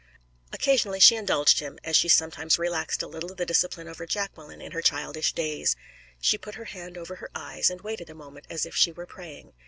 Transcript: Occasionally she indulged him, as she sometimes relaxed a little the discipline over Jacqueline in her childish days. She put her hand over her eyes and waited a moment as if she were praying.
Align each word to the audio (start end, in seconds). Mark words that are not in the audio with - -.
Occasionally 0.51 0.99
she 0.99 1.15
indulged 1.15 1.59
him, 1.59 1.77
as 1.83 1.95
she 1.95 2.07
sometimes 2.09 2.57
relaxed 2.57 3.03
a 3.03 3.07
little 3.07 3.35
the 3.35 3.45
discipline 3.45 3.87
over 3.87 4.07
Jacqueline 4.07 4.59
in 4.59 4.71
her 4.71 4.81
childish 4.81 5.31
days. 5.31 5.75
She 6.19 6.39
put 6.39 6.55
her 6.55 6.65
hand 6.65 6.97
over 6.97 7.17
her 7.17 7.29
eyes 7.35 7.69
and 7.69 7.81
waited 7.81 8.09
a 8.09 8.15
moment 8.15 8.47
as 8.49 8.65
if 8.65 8.75
she 8.75 8.91
were 8.91 9.05
praying. 9.05 9.53